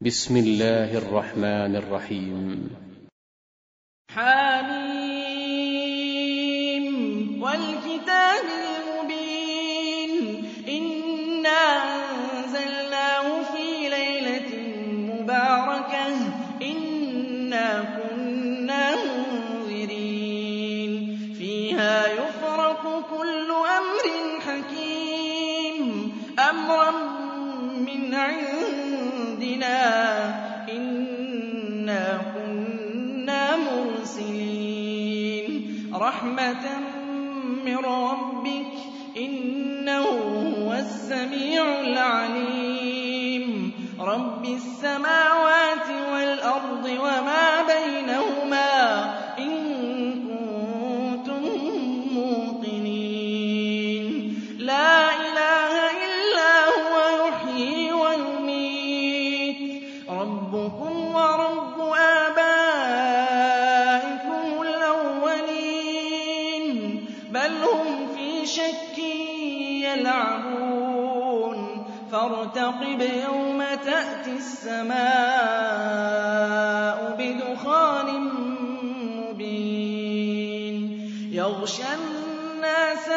[0.00, 2.70] بسم الله الرحمن الرحيم.
[4.10, 4.62] حميم
[7.42, 10.44] والكتاب المبين.
[10.68, 12.07] إنا
[36.18, 36.66] رحمة
[37.64, 38.72] من ربك
[39.16, 40.04] إنه
[40.58, 49.04] هو السميع العليم رب السماوات والأرض وما بينهما
[49.38, 49.54] إن
[50.28, 51.42] كنتم
[52.14, 54.06] موقنين
[54.58, 55.72] لا إله
[56.04, 56.94] إلا هو
[57.28, 60.97] يحيي ويميت ربكم
[68.58, 68.98] شك
[69.84, 71.58] يلعبون.
[72.12, 74.98] فارتقب يوم تأتي السماء
[77.18, 78.08] بدخان
[79.30, 80.76] مبين.
[81.32, 83.08] يغشى الناس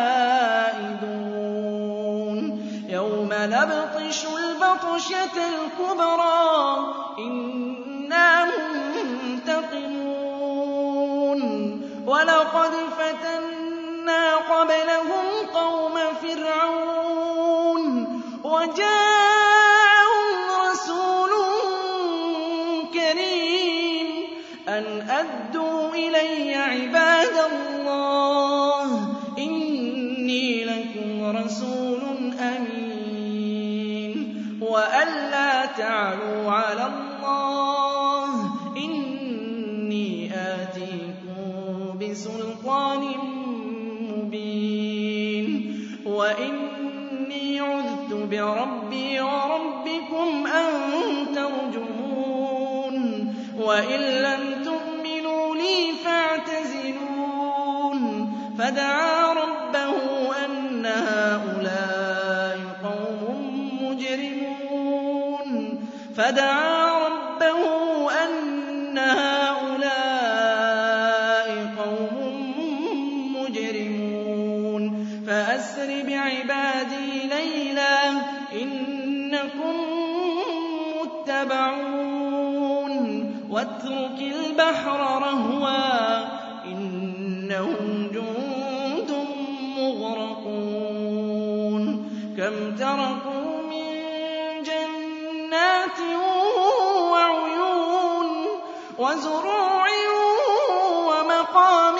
[2.89, 6.77] يوم نبطش البطشة الكبرى.
[7.19, 9.81] إنا منتقمون.
[12.07, 17.85] ولقد فتنا قبلهم قوم فرعون.
[34.75, 43.01] أمين وأن لا تعلوا على الله إني آتيكم بسلطان
[44.01, 50.71] مبين وإني عذت بربي وربكم أن
[51.35, 52.95] ترجمون
[53.59, 57.45] وإن لم تؤمنوا لي فاعتزلون
[58.59, 59.24] فدعا
[66.17, 67.61] فدعا ربه
[68.11, 69.87] أن هؤلاء
[71.77, 72.17] قوم
[73.35, 74.83] مجرمون.
[75.27, 77.97] فأسر بعبادي ليلا
[78.61, 79.75] إنكم
[81.01, 82.93] متبعون.
[83.49, 86.23] واترك البحر رهوا
[86.65, 89.11] إنهم جند
[89.77, 91.83] مغرقون.
[92.37, 93.34] كم تركوا
[95.97, 96.15] جنات
[97.11, 98.47] وعيون
[98.97, 99.85] وزروع
[101.07, 101.95] ومقام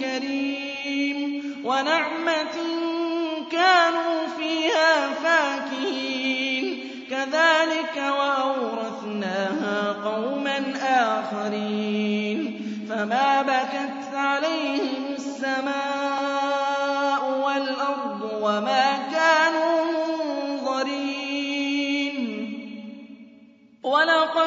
[0.00, 2.56] كريم ونعمة
[3.52, 15.87] كانوا فيها فاكهين كذلك وأورثناها قوما آخرين فما بكت عليهم السماء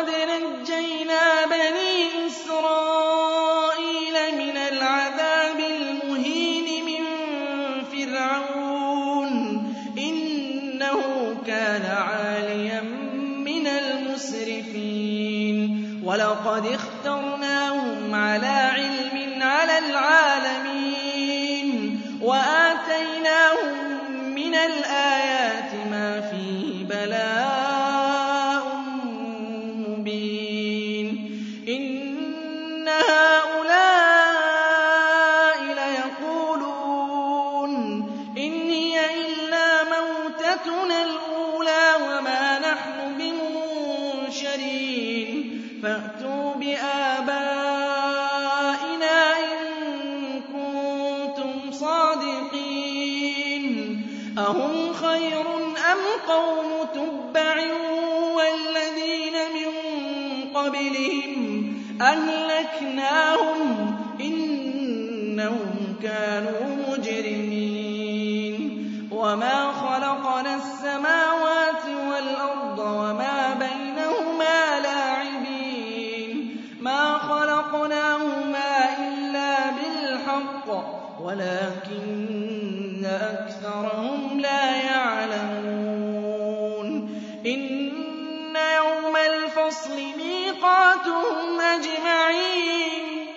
[0.01, 7.03] ولقد نجينا بني إسرائيل من العذاب المهين من
[7.91, 9.31] فرعون.
[9.97, 11.01] إنه
[11.47, 12.81] كان عاليا
[13.45, 14.91] من المسرفين.
[16.03, 21.31] ولقد اخترناهم على علم على العالمين.
[22.21, 23.75] وآتيناهم
[24.35, 27.50] من الآيات ما فيه بلاء.
[45.83, 47.39] فأتوا بآبائنا
[49.39, 49.57] إن
[50.41, 53.65] كنتم صَادِقِينَ.
[54.37, 55.45] أَهُمْ خَيْرٌ
[55.91, 57.55] أَمْ قَوْمُ تُبَّعٍ
[58.37, 59.69] وَالَّذِينَ مِن
[60.53, 61.33] قَبْلِهِمْ
[61.67, 68.61] ۚ أَهْلَكْنَاهُمْ ۖ إِنَّهُمْ كَانُوا مُجْرِمِينَ.
[87.71, 93.27] إِنَّ يَوْمَ الْفَصْلِ مِيقَاتُهُمْ أَجْمَعِينَ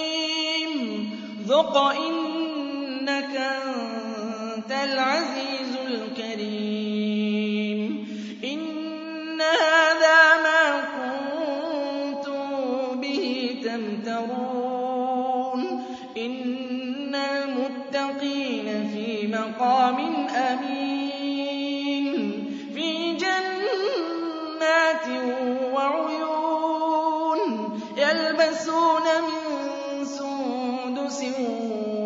[1.48, 1.78] ذُقْ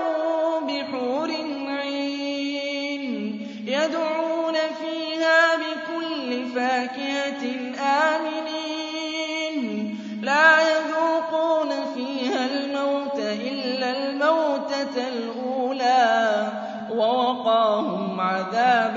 [0.67, 1.31] بِحُورٍ
[1.83, 3.03] عِينٍ
[3.67, 7.45] يَدْعُونَ فِيهَا بِكُلِّ فَاكِهَةٍ
[7.81, 9.57] آمِنِينَ.
[10.23, 16.53] لَا يَذُوقُونَ فِيهَا الْمَوْتَ إِلَّا الْمَوْتَةَ الْأُولَىٰ
[16.91, 18.97] وَوَقَاهُمْ عَذَابَ